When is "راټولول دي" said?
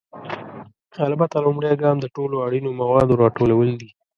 3.23-3.89